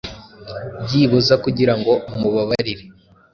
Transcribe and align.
byibuza 0.85 1.33
kugira 1.43 1.73
ngo 1.79 1.93
amubabarire. 2.13 2.83